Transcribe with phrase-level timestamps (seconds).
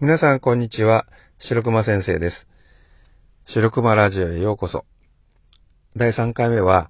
[0.00, 1.06] 皆さん、こんにちは。
[1.40, 2.46] 白熊先生です。
[3.52, 4.84] 白熊ラジオへようこそ。
[5.96, 6.88] 第3回目は、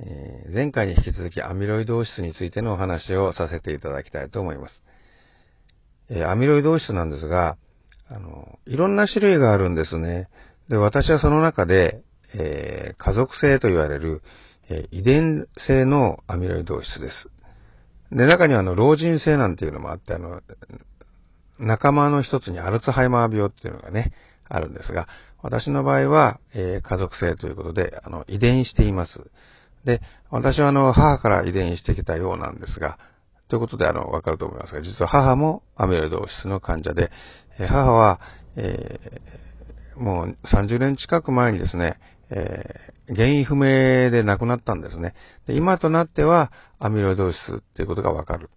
[0.00, 4.82] えー前回に引き続きアミロイド質についてのお話をさせていただきたいと思います。
[6.10, 7.56] えーアミロイド質なんですが、
[8.10, 10.28] あの、いろんな種類があるんですね。
[10.68, 12.02] で、私はその中で、
[12.34, 14.20] えー家族性と言われる、
[14.68, 17.30] え遺伝性のアミロイド質です。
[18.14, 20.42] で、中にはあの、老人性なんていうのもあって、あの、
[21.62, 24.12] 仲間の一つにアルツハイマー病っていうのがね、
[24.48, 25.06] あるんですが、
[25.42, 29.12] 私の場合は、えー家族性ということで、あの、遺伝しています。
[29.84, 32.98] で、私はあの、母から遺伝してきたようなんですが、
[33.48, 37.10] ということで、あの、わかると思いますが、実は母もアミロイド質の患者で、
[37.58, 38.20] えー母は、
[38.56, 39.42] えー
[39.94, 41.98] もう30年近く前にですね、
[42.30, 45.14] えー原因不明で亡くなったんですね。
[45.46, 48.48] で今となっては、アミロイド質っていうことがわかる。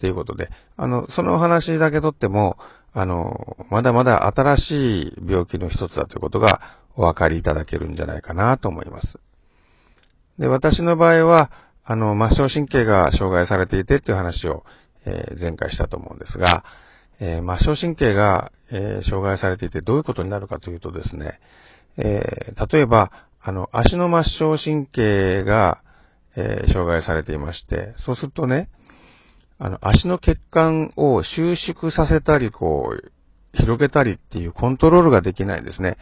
[0.00, 2.56] っていうことで、あの、その話だけとっても、
[2.94, 6.62] あの、まだまだ新しい病気の一つだということが
[6.96, 9.18] お分かりいただけるんじゃないかなと思います。
[10.38, 11.50] で、私の場合は、
[11.84, 14.64] あの、末梢神経が障害されていてっていう話を、
[15.04, 16.64] えー前回したと思うんですが、
[17.20, 21.40] えー末梢神経が、えー障害されていてどういうことになるかというとですね、
[21.98, 25.82] えー例えば、あの、足の末梢神経が、
[26.36, 28.70] え障害されていまして、そうするとね、
[29.60, 33.10] あの、足の血管を収縮させたり、こう、
[33.52, 35.98] 広げたりっていうコントロールができないんですね。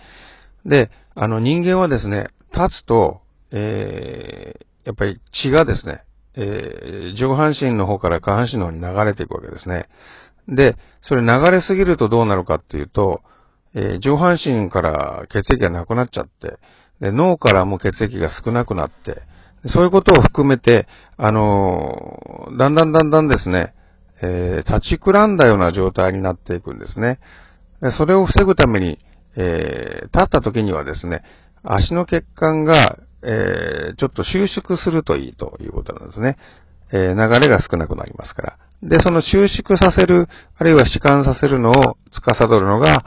[0.65, 6.03] で、あの、人間はですね、立つと、えーやっぱり血がですね、
[6.35, 9.89] えー上半身の方から下半身の方に流れていくわけですね。
[10.49, 13.21] で、それ流れすぎるとどうなるかっていうと、
[13.75, 16.59] えー上半身から血液がなくなっちゃって、
[17.01, 19.23] で脳からも血液が少なくなって、
[19.67, 23.75] そういうことを含めて、あのだんだんだんだんですね、
[24.23, 27.19] えー立ちくらんだような状態になっていくんですね。
[27.97, 28.99] それを防ぐために、
[29.37, 31.23] えー立った時にはですね、
[31.65, 36.37] 足の血管が、えーちょっと収縮するといいということなんですね。
[36.93, 38.59] えー流れが少なくなりますから。
[38.83, 43.05] で、その収縮させる、あるいは弛緩させるのを司るのが、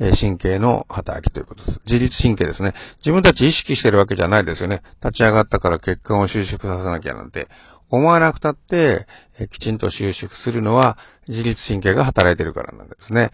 [0.00, 1.80] え神経の働きということです。
[1.86, 2.74] 自律神経ですね。
[2.98, 4.82] 自分たち意識してるわけじゃないですよね。
[5.04, 7.48] 立ち上がったから血管を収縮させなきゃなんて
[7.90, 9.06] 思わなくたって、
[9.38, 10.96] えきちんと収縮するのは
[11.28, 13.30] 自律神経が働いてるからなんですね。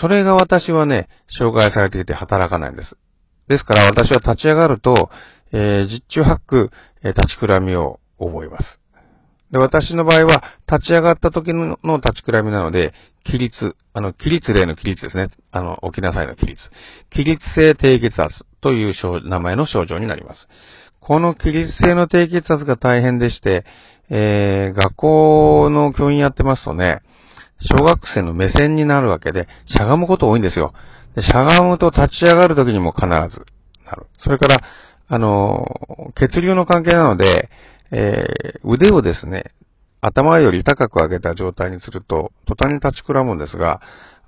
[0.00, 1.08] それが私はね、
[1.38, 2.96] 障害されていて働かないんです。
[3.48, 5.10] ですから私は立ち上がると、
[5.52, 6.70] えー実中八九、
[7.04, 8.81] え立ちくらみを覚えます。
[9.52, 15.28] で、私の場合は、立ち上がった時の立ちくらみなので、起立、あの、起立例の起立ですね。
[15.52, 16.58] あの、起きなさいの起立。
[17.10, 18.94] 起立性低血圧という
[19.28, 20.48] 名前の症状になります。
[21.00, 23.64] この起立性の低血圧が大変でして、
[24.08, 27.02] えー、学校の教員やってますとね、
[27.76, 30.72] 小学生の目線になるわけで、しゃがむこと多いんですよ。
[31.14, 33.12] でしゃがむと立ち上がる時にも必ず
[33.84, 34.06] なる。
[34.20, 34.62] それから、
[35.08, 37.50] あの、血流の関係なので、
[37.92, 39.52] えー腕をですね、
[40.00, 43.80] 頭より高く上げた状態にすると、途端に立ちくらむんですが、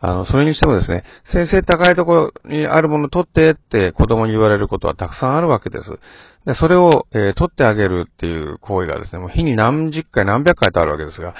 [0.06, 5.98] あの、それにしてもですね、先生高いところにあるもの取ってって子供に言われることはたくさんあるわけです。
[6.44, 11.34] で、それを、えー取ってあげるっていう行為がですね、もう日に何十回何百回とあるわけですが、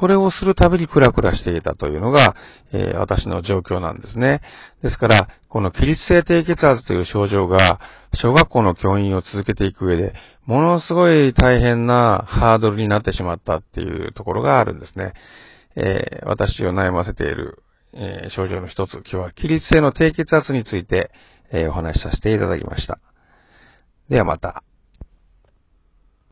[0.00, 2.34] それをするたびにクラクラしていたというのが、
[2.72, 4.40] えー私の状況なんですね。
[4.82, 7.78] ですから、この起立性低血圧という症状が、
[8.14, 10.12] 小学校の教員を続けていく上で、
[10.44, 15.12] ものすごい大変なハードルになってしまったっていうところがあるんですね。
[15.76, 17.62] えー私を悩ませている、
[17.92, 21.10] えー症状の一つ、今日は起立性の低血圧について、
[21.50, 22.98] えーお話しさせていただきました。
[24.08, 24.62] ではまた。